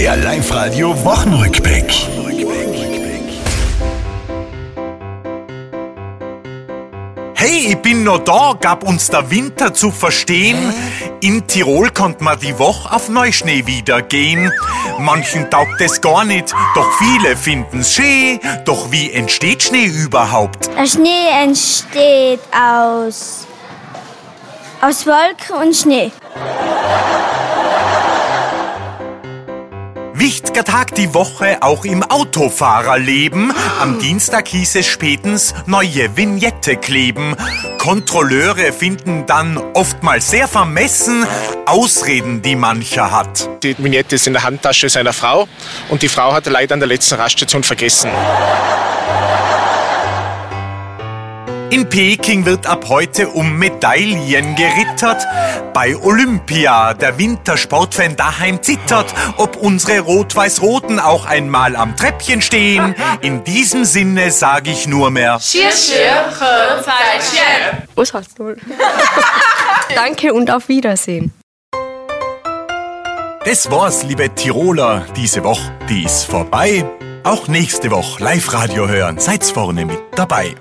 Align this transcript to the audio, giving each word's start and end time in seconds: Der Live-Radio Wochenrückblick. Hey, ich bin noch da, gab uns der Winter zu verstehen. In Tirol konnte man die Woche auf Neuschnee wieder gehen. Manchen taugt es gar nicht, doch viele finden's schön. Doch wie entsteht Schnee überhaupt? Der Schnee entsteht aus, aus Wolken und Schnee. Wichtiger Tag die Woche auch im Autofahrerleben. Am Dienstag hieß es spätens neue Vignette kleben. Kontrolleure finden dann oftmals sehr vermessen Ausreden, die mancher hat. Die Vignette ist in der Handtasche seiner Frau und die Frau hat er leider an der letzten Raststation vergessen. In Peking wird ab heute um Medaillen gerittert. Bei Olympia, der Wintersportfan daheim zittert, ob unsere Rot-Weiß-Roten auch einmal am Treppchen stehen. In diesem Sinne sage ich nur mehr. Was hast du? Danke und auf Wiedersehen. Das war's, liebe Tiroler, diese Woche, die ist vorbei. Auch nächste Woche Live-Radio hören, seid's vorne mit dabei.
Der 0.00 0.16
Live-Radio 0.16 1.04
Wochenrückblick. 1.04 1.92
Hey, 7.34 7.66
ich 7.68 7.76
bin 7.82 8.04
noch 8.04 8.20
da, 8.20 8.54
gab 8.58 8.82
uns 8.82 9.08
der 9.08 9.30
Winter 9.30 9.74
zu 9.74 9.90
verstehen. 9.90 10.72
In 11.20 11.46
Tirol 11.46 11.90
konnte 11.90 12.24
man 12.24 12.40
die 12.40 12.58
Woche 12.58 12.90
auf 12.90 13.10
Neuschnee 13.10 13.66
wieder 13.66 14.00
gehen. 14.00 14.50
Manchen 14.98 15.50
taugt 15.50 15.78
es 15.82 16.00
gar 16.00 16.24
nicht, 16.24 16.54
doch 16.74 16.88
viele 16.98 17.36
finden's 17.36 17.92
schön. 17.92 18.40
Doch 18.64 18.90
wie 18.90 19.12
entsteht 19.12 19.64
Schnee 19.64 19.84
überhaupt? 19.84 20.70
Der 20.78 20.86
Schnee 20.86 21.28
entsteht 21.42 22.40
aus, 22.58 23.46
aus 24.80 25.06
Wolken 25.06 25.56
und 25.60 25.76
Schnee. 25.76 26.10
Wichtiger 30.30 30.62
Tag 30.62 30.94
die 30.94 31.12
Woche 31.12 31.58
auch 31.60 31.84
im 31.84 32.04
Autofahrerleben. 32.04 33.52
Am 33.80 33.98
Dienstag 33.98 34.46
hieß 34.46 34.76
es 34.76 34.86
spätens 34.86 35.54
neue 35.66 36.16
Vignette 36.16 36.76
kleben. 36.76 37.34
Kontrolleure 37.78 38.72
finden 38.72 39.26
dann 39.26 39.58
oftmals 39.74 40.30
sehr 40.30 40.46
vermessen 40.46 41.26
Ausreden, 41.66 42.42
die 42.42 42.54
mancher 42.54 43.10
hat. 43.10 43.48
Die 43.64 43.76
Vignette 43.76 44.14
ist 44.14 44.28
in 44.28 44.34
der 44.34 44.44
Handtasche 44.44 44.88
seiner 44.88 45.12
Frau 45.12 45.48
und 45.88 46.02
die 46.02 46.08
Frau 46.08 46.32
hat 46.32 46.46
er 46.46 46.52
leider 46.52 46.74
an 46.74 46.80
der 46.80 46.88
letzten 46.88 47.16
Raststation 47.16 47.64
vergessen. 47.64 48.08
In 51.70 51.88
Peking 51.88 52.46
wird 52.46 52.66
ab 52.66 52.86
heute 52.88 53.28
um 53.28 53.56
Medaillen 53.56 54.56
gerittert. 54.56 55.24
Bei 55.72 55.96
Olympia, 55.96 56.94
der 56.94 57.16
Wintersportfan 57.16 58.16
daheim 58.16 58.60
zittert, 58.60 59.14
ob 59.36 59.54
unsere 59.56 60.00
Rot-Weiß-Roten 60.00 60.98
auch 60.98 61.26
einmal 61.26 61.76
am 61.76 61.94
Treppchen 61.96 62.42
stehen. 62.42 62.96
In 63.20 63.44
diesem 63.44 63.84
Sinne 63.84 64.32
sage 64.32 64.70
ich 64.70 64.88
nur 64.88 65.12
mehr. 65.12 65.34
Was 67.94 68.14
hast 68.14 68.38
du? 68.38 68.56
Danke 69.94 70.34
und 70.34 70.50
auf 70.50 70.68
Wiedersehen. 70.68 71.32
Das 73.44 73.70
war's, 73.70 74.02
liebe 74.02 74.34
Tiroler, 74.34 75.06
diese 75.16 75.44
Woche, 75.44 75.72
die 75.88 76.02
ist 76.02 76.24
vorbei. 76.24 76.84
Auch 77.22 77.46
nächste 77.46 77.92
Woche 77.92 78.22
Live-Radio 78.22 78.88
hören, 78.88 79.18
seid's 79.18 79.52
vorne 79.52 79.86
mit 79.86 79.98
dabei. 80.16 80.56